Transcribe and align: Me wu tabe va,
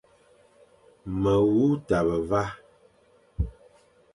Me 1.21 1.33
wu 1.51 1.65
tabe 1.87 2.17
va, 2.29 2.43